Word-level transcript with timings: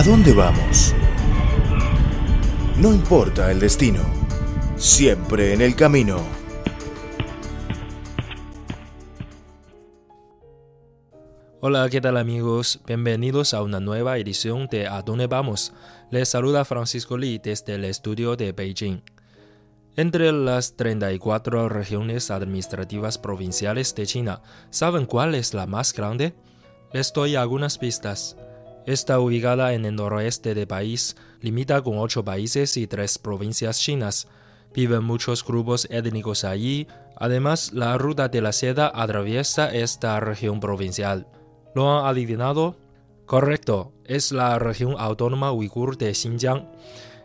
¿A 0.00 0.02
dónde 0.02 0.32
vamos? 0.32 0.94
No 2.78 2.94
importa 2.94 3.50
el 3.52 3.60
destino, 3.60 4.00
siempre 4.76 5.52
en 5.52 5.60
el 5.60 5.76
camino. 5.76 6.22
Hola, 11.60 11.86
¿qué 11.90 12.00
tal 12.00 12.16
amigos? 12.16 12.80
Bienvenidos 12.86 13.52
a 13.52 13.62
una 13.62 13.78
nueva 13.78 14.16
edición 14.16 14.68
de 14.70 14.86
A 14.86 15.02
dónde 15.02 15.26
vamos. 15.26 15.74
Les 16.10 16.30
saluda 16.30 16.64
Francisco 16.64 17.18
Li 17.18 17.36
desde 17.36 17.74
el 17.74 17.84
estudio 17.84 18.36
de 18.36 18.52
Beijing. 18.52 19.02
Entre 19.96 20.32
las 20.32 20.76
34 20.76 21.68
regiones 21.68 22.30
administrativas 22.30 23.18
provinciales 23.18 23.94
de 23.94 24.06
China, 24.06 24.40
¿saben 24.70 25.04
cuál 25.04 25.34
es 25.34 25.52
la 25.52 25.66
más 25.66 25.92
grande? 25.92 26.32
Les 26.90 27.12
doy 27.12 27.36
algunas 27.36 27.76
pistas. 27.76 28.38
Está 28.86 29.20
ubicada 29.20 29.74
en 29.74 29.84
el 29.84 29.94
noroeste 29.94 30.54
del 30.54 30.66
país, 30.66 31.16
limita 31.40 31.82
con 31.82 31.98
ocho 31.98 32.24
países 32.24 32.76
y 32.76 32.86
tres 32.86 33.18
provincias 33.18 33.78
chinas. 33.78 34.26
Viven 34.74 35.04
muchos 35.04 35.44
grupos 35.44 35.86
étnicos 35.90 36.44
allí. 36.44 36.86
Además, 37.16 37.72
la 37.72 37.98
ruta 37.98 38.28
de 38.28 38.40
la 38.40 38.52
seda 38.52 38.90
atraviesa 38.94 39.72
esta 39.74 40.18
región 40.20 40.60
provincial. 40.60 41.26
¿Lo 41.74 41.98
han 41.98 42.06
adivinado? 42.06 42.76
Correcto, 43.26 43.92
es 44.04 44.32
la 44.32 44.58
región 44.58 44.96
autónoma 44.98 45.52
uigur 45.52 45.96
de 45.98 46.14
Xinjiang. 46.14 46.66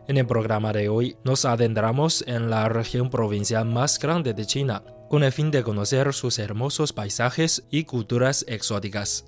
En 0.08 0.18
el 0.18 0.28
programa 0.28 0.72
de 0.72 0.90
hoy 0.90 1.18
nos 1.24 1.46
adentramos 1.46 2.24
en 2.28 2.50
la 2.50 2.70
región 2.70 3.10
provincial 3.10 3.66
más 3.66 3.98
grande 3.98 4.34
de 4.34 4.46
China, 4.46 4.84
con 5.10 5.24
el 5.24 5.32
fin 5.32 5.50
de 5.50 5.64
conocer 5.64 6.14
sus 6.14 6.38
hermosos 6.38 6.94
paisajes 6.94 7.64
y 7.72 7.86
culturas 7.86 8.46
exóticas. 8.48 9.26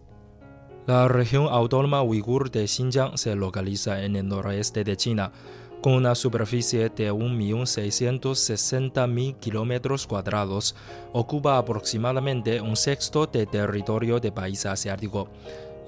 La 0.87 1.07
región 1.09 1.47
autónoma 1.51 2.01
uigur 2.01 2.49
de 2.49 2.65
Xinjiang 2.65 3.17
se 3.17 3.35
localiza 3.35 4.05
en 4.05 4.15
el 4.15 4.25
noroeste 4.25 4.85
de 4.85 4.95
China, 4.95 5.33
con 5.81 5.91
una 5.91 6.15
superficie 6.15 6.87
de 6.87 7.11
1.660.000 7.11 9.35
kilómetros 9.35 10.07
cuadrados, 10.07 10.77
ocupa 11.11 11.57
aproximadamente 11.57 12.61
un 12.61 12.77
sexto 12.77 13.27
de 13.27 13.45
territorio 13.45 14.21
del 14.21 14.31
país 14.31 14.65
asiático. 14.65 15.27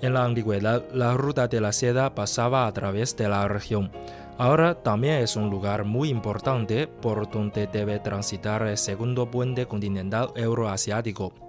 En 0.02 0.16
la 0.16 0.26
antigüedad, 0.26 0.84
la 0.94 1.14
ruta 1.14 1.48
de 1.48 1.62
la 1.62 1.72
seda 1.72 2.14
pasaba 2.14 2.68
a 2.68 2.74
través 2.74 3.16
de 3.16 3.30
la 3.30 3.48
región. 3.48 3.90
Ahora 4.38 4.76
también 4.76 5.24
es 5.24 5.38
un 5.38 5.50
lugar 5.50 5.86
muy 5.86 6.10
importante 6.10 6.88
por 6.88 7.32
donde 7.32 7.68
debe 7.68 8.00
transitar 8.00 8.64
el 8.64 8.78
segundo 8.78 9.32
puente 9.32 9.66
continental 9.66 10.32
euroasiático. 10.36 11.49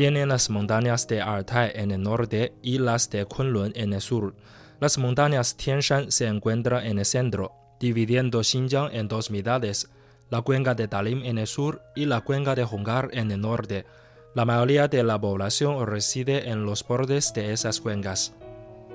Tiene 0.00 0.24
las 0.24 0.48
montañas 0.48 1.06
de 1.08 1.20
Altai 1.20 1.72
en 1.74 1.90
el 1.90 2.00
norte 2.00 2.54
y 2.62 2.78
las 2.78 3.10
de 3.10 3.26
Kunlun 3.26 3.72
en 3.74 3.92
el 3.92 4.00
sur. 4.00 4.34
Las 4.80 4.96
montañas 4.96 5.58
Tianshan 5.58 6.10
se 6.10 6.26
encuentran 6.26 6.86
en 6.86 6.98
el 6.98 7.04
centro, 7.04 7.52
dividiendo 7.78 8.42
Xinjiang 8.42 8.94
en 8.94 9.08
dos 9.08 9.30
mitades, 9.30 9.90
la 10.30 10.40
cuenca 10.40 10.74
de 10.74 10.88
Talim 10.88 11.22
en 11.22 11.36
el 11.36 11.46
sur 11.46 11.82
y 11.94 12.06
la 12.06 12.22
cuenca 12.22 12.54
de 12.54 12.64
Hongar 12.64 13.10
en 13.12 13.30
el 13.30 13.42
norte. 13.42 13.84
La 14.34 14.46
mayoría 14.46 14.88
de 14.88 15.02
la 15.02 15.20
población 15.20 15.86
reside 15.86 16.48
en 16.48 16.64
los 16.64 16.82
bordes 16.82 17.34
de 17.34 17.52
esas 17.52 17.82
cuencas. 17.82 18.32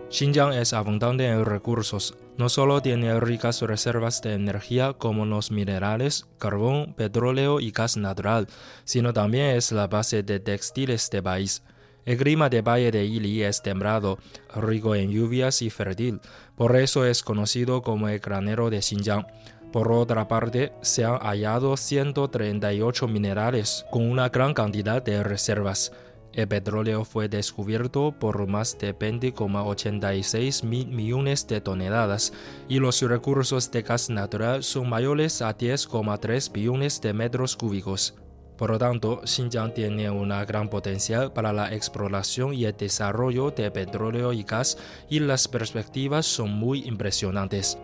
Xinjiang 0.10 0.54
es 0.54 0.74
abundante 0.74 1.28
en 1.28 1.46
recursos. 1.46 2.16
No 2.38 2.50
solo 2.50 2.82
tiene 2.82 3.18
ricas 3.22 3.62
reservas 3.62 4.22
de 4.22 4.34
energía 4.34 4.92
como 4.92 5.26
los 5.26 5.52
minerales, 5.52 6.28
carbón, 6.38 6.94
petróleo 6.94 7.62
y 7.62 7.72
gas 7.72 7.96
natural, 7.96 8.48
sino 8.84 9.14
también 9.14 9.56
es 9.56 9.72
la 9.72 9.88
base 9.88 10.22
de 10.22 10.42
textiles 10.42 11.10
del 11.10 11.24
país. 11.24 11.64
El 12.04 12.18
clima 12.18 12.50
del 12.50 12.62
Valle 12.62 12.92
de 12.92 13.06
Ili 13.06 13.42
es 13.42 13.62
templado, 13.64 14.20
rico 14.54 14.96
en 14.96 15.12
lluvias 15.12 15.62
y 15.62 15.70
fértil, 15.70 16.20
por 16.56 16.76
eso 16.76 17.06
es 17.06 17.24
conocido 17.24 17.82
como 17.82 18.10
el 18.10 18.20
granero 18.20 18.70
de 18.70 18.82
Xinjiang. 18.82 19.26
Por 19.72 19.92
otra 19.92 20.28
parte, 20.28 20.74
se 20.82 21.06
han 21.06 21.20
hallado 21.20 21.76
138 21.78 23.08
minerales 23.08 23.86
con 23.92 24.10
una 24.10 24.28
gran 24.28 24.54
cantidad 24.54 25.02
de 25.02 25.24
reservas. 25.24 25.94
El 26.36 26.50
petróleo 26.50 27.06
fue 27.06 27.30
descubierto 27.30 28.12
por 28.12 28.46
más 28.46 28.78
de 28.78 28.94
20,86 28.94 30.64
mil 30.66 30.88
millones 30.88 31.48
de 31.48 31.62
toneladas 31.62 32.34
y 32.68 32.80
los 32.80 33.02
recursos 33.02 33.72
de 33.72 33.84
gas 33.84 34.10
natural 34.10 34.62
son 34.64 34.90
mayores 34.90 35.42
a 35.42 35.58
10,3 35.58 36.52
billones 36.52 37.00
de 37.00 37.14
metros 37.14 37.56
cúbicos. 37.56 38.16
Por 38.58 38.72
lo 38.72 38.78
tanto, 38.78 39.22
Xinjiang 39.26 39.74
tiene 39.74 40.10
una 40.10 40.44
gran 40.44 40.70
potencial 40.70 41.32
para 41.32 41.54
la 41.54 41.74
exploración 41.74 42.54
y 42.54 42.66
el 42.66 42.76
desarrollo 42.76 43.52
de 43.52 43.72
petróleo 43.72 44.34
y 44.34 44.44
gas 44.44 44.78
y 45.10 45.20
las 45.20 45.48
perspectivas 45.48 46.26
son 46.26 46.52
muy 46.52 46.86
impresionantes. 46.86 47.78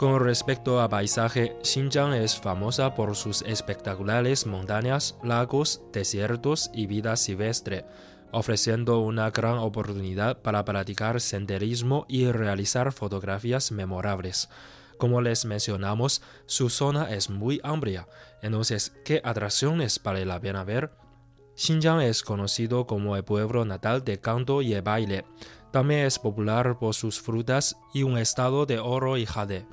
Con 0.00 0.18
respecto 0.18 0.80
a 0.80 0.88
paisaje, 0.88 1.58
Xinjiang 1.62 2.14
es 2.14 2.40
famosa 2.40 2.94
por 2.94 3.14
sus 3.14 3.42
espectaculares 3.42 4.46
montañas, 4.46 5.18
lagos, 5.22 5.82
desiertos 5.92 6.70
y 6.72 6.86
vida 6.86 7.16
silvestre, 7.16 7.84
ofreciendo 8.32 9.00
una 9.00 9.30
gran 9.30 9.58
oportunidad 9.58 10.40
para 10.40 10.64
practicar 10.64 11.20
senderismo 11.20 12.06
y 12.08 12.32
realizar 12.32 12.92
fotografías 12.92 13.72
memorables. 13.72 14.48
Como 14.96 15.20
les 15.20 15.44
mencionamos, 15.44 16.22
su 16.46 16.70
zona 16.70 17.10
es 17.10 17.28
muy 17.28 17.60
amplia, 17.62 18.08
entonces, 18.40 18.94
¿qué 19.04 19.20
atracciones 19.22 20.02
vale 20.02 20.24
la 20.24 20.40
pena 20.40 20.64
ver? 20.64 20.92
Xinjiang 21.56 22.00
es 22.00 22.22
conocido 22.22 22.86
como 22.86 23.16
el 23.16 23.24
pueblo 23.24 23.66
natal 23.66 24.02
de 24.02 24.18
canto 24.18 24.62
y 24.62 24.72
el 24.72 24.80
baile. 24.80 25.26
También 25.72 26.06
es 26.06 26.18
popular 26.18 26.78
por 26.78 26.94
sus 26.94 27.20
frutas 27.20 27.76
y 27.92 28.02
un 28.02 28.16
estado 28.16 28.64
de 28.64 28.78
oro 28.78 29.18
y 29.18 29.26
jade. 29.26 29.66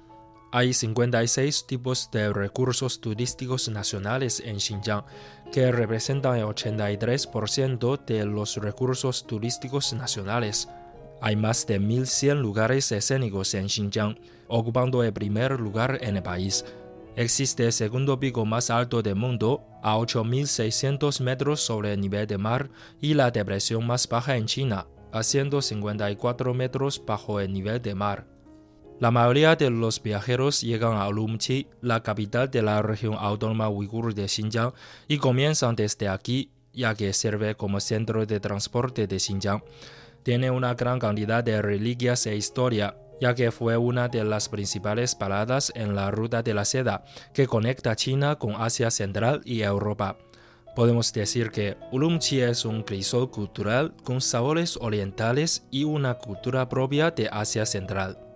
Hay 0.49 0.73
56 0.73 1.67
tipos 1.67 2.09
de 2.09 2.31
recursos 2.31 3.01
turísticos 3.01 3.67
nacionales 3.67 4.41
en 4.45 4.61
Xinjiang, 4.61 5.03
que 5.51 5.73
representan 5.73 6.37
el 6.37 6.45
83% 6.45 8.05
de 8.05 8.25
los 8.25 8.55
recursos 8.55 9.27
turísticos 9.27 9.91
nacionales. 9.91 10.69
Hay 11.19 11.35
más 11.35 11.67
de 11.67 11.81
1.100 11.81 12.39
lugares 12.39 12.89
escénicos 12.93 13.53
en 13.55 13.67
Xinjiang, 13.67 14.17
ocupando 14.47 15.03
el 15.03 15.11
primer 15.11 15.59
lugar 15.59 15.97
en 16.01 16.15
el 16.15 16.23
país. 16.23 16.63
Existe 17.17 17.65
el 17.65 17.73
segundo 17.73 18.17
pico 18.17 18.45
más 18.45 18.69
alto 18.69 19.01
del 19.01 19.15
mundo, 19.15 19.65
a 19.83 19.97
8.600 19.97 21.19
metros 21.21 21.59
sobre 21.59 21.91
el 21.91 21.99
nivel 21.99 22.25
del 22.25 22.39
mar, 22.39 22.69
y 23.01 23.15
la 23.15 23.31
depresión 23.31 23.85
más 23.85 24.07
baja 24.07 24.37
en 24.37 24.45
China, 24.45 24.87
a 25.11 25.23
154 25.23 26.53
metros 26.53 27.03
bajo 27.05 27.41
el 27.41 27.51
nivel 27.51 27.81
del 27.81 27.95
mar. 27.95 28.36
La 28.99 29.11
mayoría 29.11 29.55
de 29.55 29.69
los 29.69 30.01
viajeros 30.01 30.61
llegan 30.61 30.93
a 30.93 31.07
Urumqi, 31.07 31.67
la 31.81 32.01
capital 32.01 32.49
de 32.49 32.63
la 32.63 32.81
región 32.81 33.15
autónoma 33.19 33.69
uigur 33.69 34.15
de 34.15 34.27
Xinjiang, 34.27 34.73
y 35.07 35.19
comienzan 35.19 35.75
desde 35.75 36.07
aquí, 36.07 36.49
ya 36.73 36.95
que 36.95 37.13
sirve 37.13 37.53
como 37.53 37.79
centro 37.79 38.25
de 38.25 38.39
transporte 38.39 39.05
de 39.05 39.19
Xinjiang. 39.19 39.61
Tiene 40.23 40.49
una 40.49 40.73
gran 40.73 40.97
cantidad 40.97 41.43
de 41.43 41.61
reliquias 41.61 42.25
e 42.25 42.35
historia, 42.35 42.97
ya 43.21 43.35
que 43.35 43.51
fue 43.51 43.77
una 43.77 44.07
de 44.07 44.23
las 44.23 44.49
principales 44.49 45.13
paradas 45.13 45.71
en 45.75 45.95
la 45.95 46.09
ruta 46.09 46.41
de 46.41 46.55
la 46.55 46.65
seda, 46.65 47.05
que 47.35 47.45
conecta 47.45 47.95
China 47.95 48.37
con 48.37 48.55
Asia 48.55 48.89
Central 48.89 49.41
y 49.45 49.61
Europa. 49.61 50.17
Podemos 50.75 51.13
decir 51.13 51.51
que 51.51 51.77
Urumqi 51.91 52.41
es 52.41 52.65
un 52.65 52.81
crisol 52.81 53.29
cultural 53.29 53.93
con 54.03 54.21
sabores 54.21 54.75
orientales 54.81 55.67
y 55.69 55.83
una 55.83 56.15
cultura 56.15 56.67
propia 56.67 57.11
de 57.11 57.29
Asia 57.31 57.67
Central. 57.67 58.26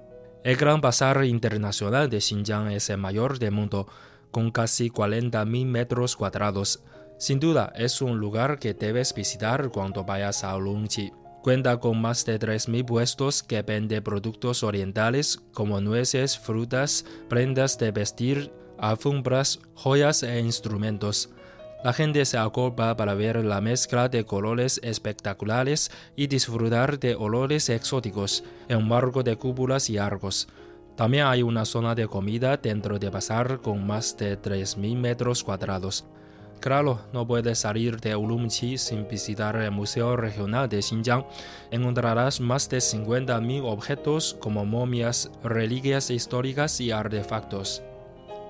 El 0.43 0.55
Gran 0.55 0.81
Bazar 0.81 1.23
Internacional 1.23 2.09
de 2.09 2.19
Xinjiang 2.19 2.71
es 2.71 2.89
el 2.89 2.97
mayor 2.97 3.37
del 3.37 3.51
mundo, 3.51 3.87
con 4.31 4.49
casi 4.49 4.89
40.000 4.89 5.65
metros 5.67 6.15
cuadrados. 6.15 6.83
Sin 7.19 7.39
duda, 7.39 7.71
es 7.75 8.01
un 8.01 8.17
lugar 8.17 8.57
que 8.57 8.73
debes 8.73 9.13
visitar 9.13 9.69
cuando 9.69 10.03
vayas 10.03 10.43
a 10.43 10.57
Urumqi. 10.57 11.11
Cuenta 11.43 11.79
con 11.79 12.01
más 12.01 12.25
de 12.25 12.39
3.000 12.39 12.85
puestos 12.85 13.43
que 13.43 13.61
venden 13.61 14.03
productos 14.03 14.63
orientales 14.63 15.39
como 15.53 15.79
nueces, 15.79 16.39
frutas, 16.39 17.05
prendas 17.29 17.77
de 17.77 17.91
vestir, 17.91 18.51
alfombras, 18.79 19.59
joyas 19.75 20.23
e 20.23 20.39
instrumentos. 20.39 21.29
La 21.83 21.93
gente 21.93 22.25
se 22.25 22.37
acorpa 22.37 22.95
para 22.95 23.15
ver 23.15 23.43
la 23.43 23.59
mezcla 23.59 24.07
de 24.07 24.23
colores 24.23 24.79
espectaculares 24.83 25.89
y 26.15 26.27
disfrutar 26.27 26.99
de 26.99 27.15
olores 27.15 27.69
exóticos 27.69 28.43
en 28.69 28.87
marco 28.87 29.23
de 29.23 29.35
cúpulas 29.35 29.89
y 29.89 29.97
arcos. 29.97 30.47
También 30.95 31.25
hay 31.25 31.41
una 31.41 31.65
zona 31.65 31.95
de 31.95 32.07
comida 32.07 32.57
dentro 32.57 32.99
de 32.99 33.09
bazar 33.09 33.61
con 33.61 33.87
más 33.87 34.15
de 34.15 34.39
3.000 34.39 34.95
metros 34.95 35.43
cuadrados. 35.43 36.05
Claro, 36.59 36.99
no 37.11 37.25
puedes 37.25 37.57
salir 37.57 37.99
de 37.99 38.15
Urumqi 38.15 38.77
sin 38.77 39.07
visitar 39.07 39.55
el 39.55 39.71
Museo 39.71 40.15
Regional 40.15 40.69
de 40.69 40.83
Xinjiang. 40.83 41.25
Encontrarás 41.71 42.39
más 42.39 42.69
de 42.69 42.77
50.000 42.77 43.63
objetos 43.65 44.37
como 44.39 44.63
momias, 44.63 45.31
reliquias 45.43 46.11
históricas 46.11 46.79
y 46.79 46.91
artefactos. 46.91 47.81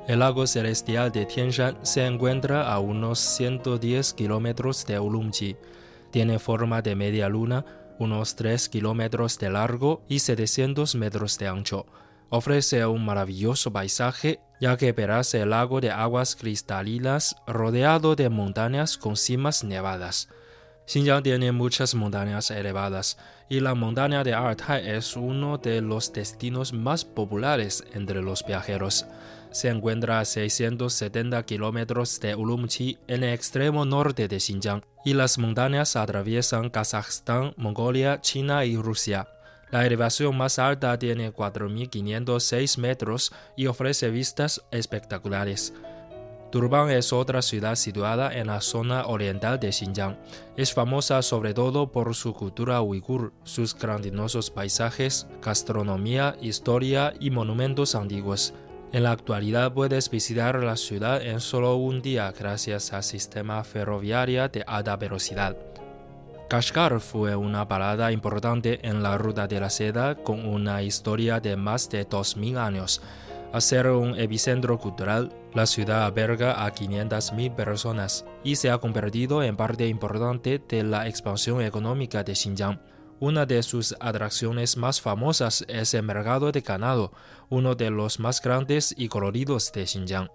El 0.08 0.20
lago 0.20 0.48
celestial 0.48 1.12
de 1.12 1.28
Tianshan 1.28 1.78
se 1.84 2.06
encuentra 2.06 2.74
a 2.74 2.80
unos 2.80 3.20
110 3.20 4.14
kilómetros 4.14 4.86
de 4.88 5.00
Urumqi. 5.00 5.58
Tiene 6.10 6.40
forma 6.40 6.82
de 6.82 6.96
media 6.96 7.30
luna, 7.30 7.66
unos 8.00 8.36
3 8.36 8.68
kilómetros 8.68 9.38
de 9.38 9.52
largo 9.52 10.02
y 10.10 10.20
700 10.20 10.96
metros 10.96 11.38
de 11.38 11.48
ancho. 11.48 11.86
Ofrece 12.30 12.84
un 12.86 13.06
maravilloso 13.06 13.72
paisaje, 13.72 14.40
ya 14.60 14.76
que 14.76 14.92
verás 14.92 15.34
el 15.36 15.52
lago 15.52 15.82
de 15.82 15.92
aguas 15.92 16.36
cristalinas 16.36 17.36
rodeado 17.46 18.16
de 18.16 18.30
montañas 18.30 18.98
con 18.98 19.16
cimas 19.16 19.64
nevadas. 19.64 20.30
Xinjiang 20.88 21.22
tiene 21.22 21.52
muchas 21.52 21.94
montañas 21.94 22.50
elevadas 22.50 23.18
y 23.52 23.60
la 23.60 23.76
montaña 23.76 24.24
de 24.24 24.34
Altai 24.34 24.88
es 24.92 25.18
uno 25.18 25.58
de 25.58 25.82
los 25.82 26.14
destinos 26.14 26.72
más 26.72 27.04
populares 27.04 27.84
entre 27.94 28.22
los 28.22 28.46
viajeros. 28.46 29.06
Se 29.52 29.68
encuentra 29.68 30.22
a 30.22 30.26
670 30.26 31.44
kilómetros 31.44 32.18
de 32.22 32.34
Urumqi 32.34 32.98
en 33.10 33.26
el 33.26 33.34
extremo 33.34 33.84
norte 33.84 34.30
de 34.30 34.40
Xinjiang 34.40 34.86
y 35.04 35.16
las 35.16 35.38
montañas 35.38 35.98
atraviesan 35.98 36.70
Kazajstán, 36.70 37.54
Mongolia, 37.58 38.22
China 38.22 38.64
y 38.64 38.78
Rusia. 38.78 39.28
La 39.70 39.86
elevación 39.86 40.38
más 40.38 40.58
alta 40.58 40.98
tiene 40.98 41.34
4.506 41.34 42.78
metros 42.78 43.34
y 43.58 43.68
ofrece 43.68 44.12
vistas 44.12 44.64
espectaculares. 44.72 45.74
Durban 46.52 46.90
es 46.92 47.14
otra 47.14 47.42
ciudad 47.42 47.76
situada 47.76 48.34
en 48.34 48.48
la 48.48 48.60
zona 48.60 49.06
oriental 49.06 49.58
de 49.58 49.72
Xinjiang. 49.72 50.18
Es 50.58 50.74
famosa 50.74 51.22
sobre 51.22 51.54
todo 51.54 51.92
por 51.94 52.14
su 52.14 52.34
cultura 52.34 52.82
uigur, 52.82 53.32
sus 53.46 53.74
grandiosos 53.74 54.52
paisajes, 54.52 55.28
gastronomía, 55.42 56.36
historia 56.42 57.14
y 57.22 57.30
monumentos 57.30 57.96
antiguos. 57.96 58.54
En 58.92 59.04
la 59.04 59.12
actualidad 59.12 59.74
puedes 59.74 60.10
visitar 60.10 60.62
la 60.62 60.76
ciudad 60.76 61.22
en 61.22 61.40
solo 61.40 61.78
un 61.78 62.02
día 62.02 62.34
gracias 62.38 62.92
al 62.92 63.04
sistema 63.04 63.64
ferroviario 63.64 64.50
de 64.50 64.66
alta 64.68 64.98
velocidad. 64.98 65.56
Kashgar 66.50 67.00
fue 67.00 67.34
una 67.34 67.66
parada 67.66 68.12
importante 68.12 68.86
en 68.86 69.02
la 69.02 69.18
ruta 69.18 69.48
de 69.48 69.62
la 69.62 69.70
seda 69.70 70.16
con 70.16 70.46
una 70.46 70.84
historia 70.84 71.40
de 71.40 71.56
más 71.56 71.90
de 71.90 72.06
2.000 72.06 72.58
años. 72.58 73.02
A 73.54 73.60
ser 73.60 73.88
un 73.88 74.18
epicentro 74.18 74.78
cultural, 74.80 75.30
la 75.54 75.66
ciudad 75.66 76.06
alberga 76.06 76.66
a 76.66 76.74
500.000 76.74 77.54
personas 77.54 78.24
y 78.46 78.56
se 78.56 78.72
ha 78.72 78.78
convertido 78.78 79.44
en 79.44 79.58
parte 79.58 79.88
importante 79.88 80.64
de 80.70 80.84
la 80.84 81.10
expansión 81.10 81.62
económica 81.62 82.24
de 82.24 82.34
Xinjiang. 82.34 82.82
Una 83.20 83.46
de 83.46 83.62
sus 83.62 83.94
atracciones 84.00 84.78
más 84.78 85.02
famosas 85.02 85.66
es 85.68 85.94
el 85.94 86.04
mercado 86.04 86.54
de 86.54 86.62
ganado, 86.62 87.12
uno 87.50 87.76
de 87.76 87.90
los 87.92 88.22
más 88.22 88.42
grandes 88.42 88.96
y 88.98 89.10
coloridos 89.10 89.74
de 89.74 89.86
Xinjiang. 89.86 90.30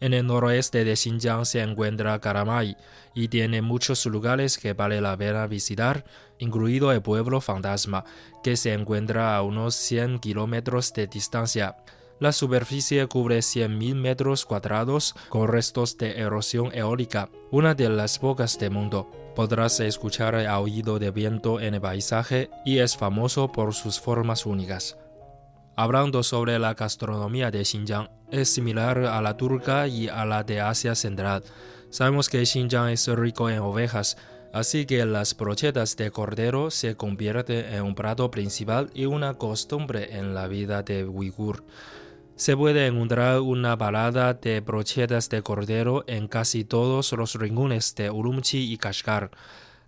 En 0.00 0.12
el 0.12 0.26
noroeste 0.26 0.84
de 0.84 0.96
Xinjiang 0.96 1.46
se 1.46 1.62
encuentra 1.62 2.20
Karamay 2.20 2.76
y 3.14 3.28
tiene 3.28 3.62
muchos 3.62 4.04
lugares 4.04 4.58
que 4.58 4.74
vale 4.74 5.00
la 5.00 5.16
pena 5.16 5.46
visitar, 5.46 6.04
incluido 6.38 6.92
el 6.92 7.00
pueblo 7.00 7.40
fantasma, 7.40 8.04
que 8.42 8.58
se 8.58 8.74
encuentra 8.74 9.34
a 9.34 9.40
unos 9.40 9.74
100 9.76 10.18
kilómetros 10.18 10.92
de 10.92 11.06
distancia. 11.06 11.76
La 12.24 12.32
superficie 12.32 13.06
cubre 13.06 13.40
100.000 13.40 13.94
metros 13.96 14.46
cuadrados 14.46 15.14
con 15.28 15.46
restos 15.46 15.98
de 15.98 16.18
erosión 16.18 16.70
eólica, 16.72 17.28
una 17.50 17.74
de 17.74 17.90
las 17.90 18.18
pocas 18.18 18.58
del 18.58 18.70
mundo. 18.70 19.10
Podrás 19.36 19.78
escuchar 19.80 20.34
el 20.34 20.46
aullido 20.46 20.98
de 20.98 21.10
viento 21.10 21.60
en 21.60 21.74
el 21.74 21.82
paisaje 21.82 22.48
y 22.64 22.78
es 22.78 22.96
famoso 22.96 23.52
por 23.52 23.74
sus 23.74 24.00
formas 24.00 24.46
únicas. 24.46 24.96
Hablando 25.76 26.22
sobre 26.22 26.58
la 26.58 26.72
gastronomía 26.72 27.50
de 27.50 27.62
Xinjiang, 27.62 28.08
es 28.30 28.48
similar 28.48 29.00
a 29.00 29.20
la 29.20 29.36
turca 29.36 29.86
y 29.86 30.08
a 30.08 30.24
la 30.24 30.44
de 30.44 30.62
Asia 30.62 30.94
Central. 30.94 31.44
Sabemos 31.90 32.30
que 32.30 32.46
Xinjiang 32.46 32.88
es 32.88 33.06
rico 33.06 33.50
en 33.50 33.58
ovejas, 33.58 34.16
así 34.54 34.86
que 34.86 35.04
las 35.04 35.36
brochetas 35.36 35.94
de 35.98 36.10
cordero 36.10 36.70
se 36.70 36.96
convierten 36.96 37.66
en 37.66 37.82
un 37.82 37.94
plato 37.94 38.30
principal 38.30 38.90
y 38.94 39.04
una 39.04 39.34
costumbre 39.34 40.16
en 40.16 40.34
la 40.34 40.48
vida 40.48 40.82
de 40.82 41.04
Uigur. 41.04 41.62
Se 42.36 42.56
puede 42.56 42.88
encontrar 42.88 43.40
una 43.40 43.76
balada 43.76 44.34
de 44.34 44.58
brochetas 44.58 45.28
de 45.28 45.40
cordero 45.42 46.02
en 46.08 46.26
casi 46.26 46.64
todos 46.64 47.12
los 47.12 47.36
rincones 47.36 47.94
de 47.94 48.10
Urumqi 48.10 48.72
y 48.72 48.76
Kashgar. 48.76 49.30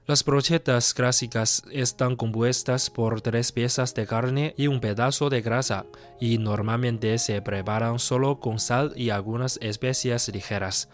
Las 0.07 0.25
brochetas 0.25 0.95
clásicas 0.95 1.65
están 1.73 2.15
compuestas 2.15 2.89
por 2.89 3.21
tres 3.21 3.51
piezas 3.51 3.95
de 3.95 4.07
carne 4.07 4.55
y 4.57 4.69
un 4.69 4.79
pedazo 4.79 5.29
de 5.29 5.43
grasa 5.43 5.87
y 6.21 6.39
normalmente 6.39 7.19
se 7.19 7.43
preparan 7.43 7.99
solo 7.99 8.39
con 8.39 8.61
sal 8.61 8.93
y 8.95 9.11
algunas 9.11 9.59
especias 9.61 10.29
ligeras. 10.29 10.89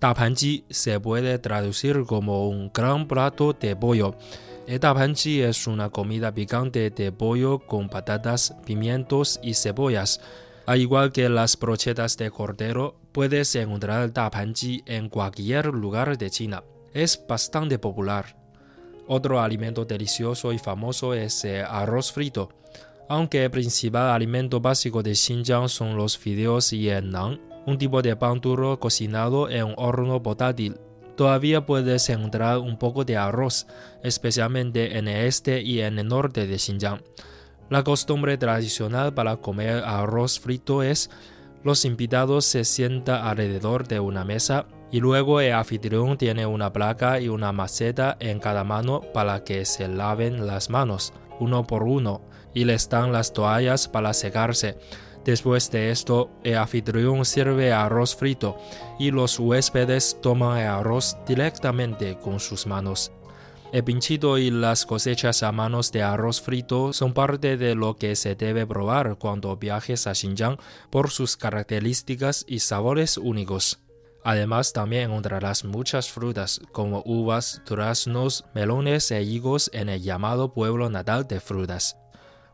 Tapanji 0.00 0.64
se 0.68 0.98
puede 0.98 1.38
traducir 1.38 2.02
como 2.06 2.48
un 2.48 2.72
gran 2.74 3.06
plato 3.06 3.52
de 3.52 3.76
pollo. 3.76 4.16
El 4.66 4.80
tapanji 4.80 5.42
es 5.42 5.68
una 5.68 5.90
comida 5.90 6.34
picante 6.34 6.90
de 6.90 7.12
pollo 7.12 7.60
con 7.60 7.88
patatas, 7.88 8.56
pimientos 8.66 9.38
y 9.44 9.54
cebollas. 9.54 10.20
Al 10.72 10.80
igual 10.80 11.12
que 11.12 11.28
las 11.28 11.58
brochetas 11.58 12.16
de 12.16 12.30
cordero, 12.30 12.98
puedes 13.12 13.54
encontrar 13.56 14.04
el 14.04 14.14
tapanji 14.14 14.82
en 14.86 15.10
cualquier 15.10 15.66
lugar 15.66 16.16
de 16.16 16.30
China 16.30 16.64
es 16.94 17.22
bastante 17.28 17.78
popular. 17.78 18.38
Otro 19.06 19.38
alimento 19.38 19.84
delicioso 19.84 20.50
y 20.50 20.58
famoso 20.58 21.12
es 21.12 21.44
el 21.44 21.66
arroz 21.66 22.10
frito. 22.10 22.48
Aunque 23.06 23.44
el 23.44 23.50
principal 23.50 24.12
alimento 24.12 24.62
básico 24.62 25.02
de 25.02 25.14
Xinjiang 25.14 25.68
son 25.68 25.94
los 25.94 26.16
fideos 26.16 26.72
y 26.72 26.88
el 26.88 27.10
naan, 27.10 27.38
un 27.66 27.76
tipo 27.76 28.00
de 28.00 28.16
pan 28.16 28.40
duro 28.40 28.80
cocinado 28.80 29.50
en 29.50 29.64
un 29.64 29.74
horno 29.76 30.22
portátil. 30.22 30.80
Todavía 31.18 31.66
puedes 31.66 32.08
encontrar 32.08 32.56
un 32.56 32.78
poco 32.78 33.04
de 33.04 33.18
arroz, 33.18 33.66
especialmente 34.02 34.96
en 34.96 35.06
el 35.06 35.26
este 35.26 35.60
y 35.60 35.82
en 35.82 35.98
el 35.98 36.08
norte 36.08 36.46
de 36.46 36.58
Xinjiang. 36.58 37.02
La 37.72 37.84
costumbre 37.84 38.36
tradicional 38.36 39.14
para 39.14 39.38
comer 39.38 39.82
arroz 39.86 40.38
frito 40.38 40.82
es 40.82 41.08
los 41.64 41.86
invitados 41.86 42.44
se 42.44 42.64
sientan 42.64 43.26
alrededor 43.26 43.88
de 43.88 43.98
una 43.98 44.26
mesa 44.26 44.66
y 44.90 45.00
luego 45.00 45.40
el 45.40 45.54
anfitrión 45.54 46.18
tiene 46.18 46.44
una 46.44 46.70
placa 46.70 47.18
y 47.18 47.30
una 47.30 47.50
maceta 47.50 48.18
en 48.20 48.40
cada 48.40 48.62
mano 48.62 49.00
para 49.14 49.42
que 49.42 49.64
se 49.64 49.88
laven 49.88 50.46
las 50.46 50.68
manos, 50.68 51.14
uno 51.40 51.66
por 51.66 51.84
uno, 51.84 52.20
y 52.52 52.66
les 52.66 52.90
dan 52.90 53.10
las 53.10 53.32
toallas 53.32 53.88
para 53.88 54.12
secarse. 54.12 54.76
Después 55.24 55.70
de 55.70 55.92
esto, 55.92 56.28
el 56.44 56.58
anfitrión 56.58 57.24
sirve 57.24 57.72
arroz 57.72 58.14
frito 58.14 58.58
y 58.98 59.12
los 59.12 59.38
huéspedes 59.38 60.18
toman 60.20 60.58
el 60.58 60.66
arroz 60.66 61.16
directamente 61.26 62.18
con 62.18 62.38
sus 62.38 62.66
manos. 62.66 63.12
El 63.72 63.84
pinchito 63.84 64.36
y 64.36 64.50
las 64.50 64.84
cosechas 64.84 65.42
a 65.42 65.50
manos 65.50 65.92
de 65.92 66.02
arroz 66.02 66.42
frito 66.42 66.92
son 66.92 67.14
parte 67.14 67.56
de 67.56 67.74
lo 67.74 67.96
que 67.96 68.16
se 68.16 68.34
debe 68.34 68.66
probar 68.66 69.16
cuando 69.16 69.56
viajes 69.56 70.06
a 70.06 70.14
Xinjiang 70.14 70.58
por 70.90 71.08
sus 71.08 71.38
características 71.38 72.44
y 72.46 72.58
sabores 72.58 73.16
únicos. 73.16 73.80
Además, 74.24 74.74
también 74.74 75.04
encontrarás 75.04 75.64
muchas 75.64 76.10
frutas 76.10 76.60
como 76.72 77.02
uvas, 77.06 77.62
duraznos, 77.66 78.44
melones 78.54 79.10
e 79.10 79.22
higos 79.22 79.70
en 79.72 79.88
el 79.88 80.02
llamado 80.02 80.52
pueblo 80.52 80.90
natal 80.90 81.26
de 81.26 81.40
frutas. 81.40 81.96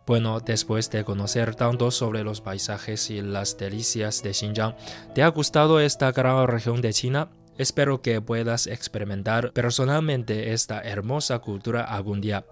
Bueno, 0.07 0.39
después 0.39 0.89
de 0.89 1.03
conocer 1.03 1.57
tanto 1.57 1.91
sobre 1.91 2.23
los 2.23 2.41
paisajes 2.41 3.11
y 3.11 3.23
las 3.23 3.59
delicias 3.59 4.23
de 4.23 4.33
Xinjiang, 4.33 4.77
¿te 5.17 5.25
ha 5.25 5.29
gustado 5.29 5.81
esta 5.81 6.13
gran 6.13 6.47
región 6.47 6.81
de 6.81 6.93
China? 6.93 7.29
Espero 7.59 8.01
que 8.03 8.21
puedas 8.21 8.69
experimentar 8.69 9.53
personalmente 9.53 10.53
esta 10.53 10.81
hermosa 10.81 11.41
cultura 11.41 11.83
algún 11.83 12.21
día. 12.21 12.47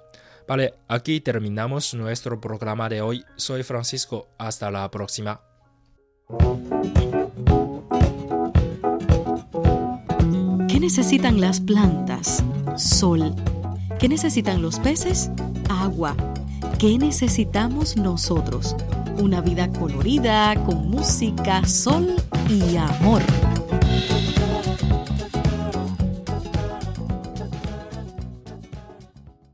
Vale, 0.48 0.74
aquí 0.88 1.20
terminamos 1.20 1.94
nuestro 1.94 2.40
programa 2.40 2.88
de 2.88 3.00
hoy. 3.00 3.24
Soy 3.36 3.62
Francisco, 3.62 4.28
hasta 4.36 4.68
la 4.70 4.90
próxima. 4.90 5.40
¿Qué 10.68 10.80
necesitan 10.80 11.40
las 11.40 11.60
plantas? 11.60 12.42
Sol. 12.76 13.32
¿Qué 14.00 14.08
necesitan 14.08 14.60
los 14.60 14.80
peces? 14.80 15.30
Agua. 15.68 16.16
¿Qué 16.80 16.98
necesitamos 16.98 17.96
nosotros? 17.96 18.74
Una 19.18 19.40
vida 19.40 19.70
colorida, 19.72 20.54
con 20.64 20.90
música, 20.90 21.64
sol 21.64 22.16
y 22.48 22.76
amor. 22.76 23.22